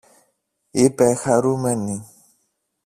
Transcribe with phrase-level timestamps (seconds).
[0.71, 2.05] είπε χαρούμενη